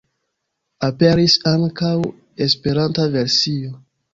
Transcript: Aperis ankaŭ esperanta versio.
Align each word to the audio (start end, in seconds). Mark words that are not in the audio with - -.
Aperis 0.87 1.35
ankaŭ 1.53 1.93
esperanta 2.47 3.07
versio. 3.19 3.79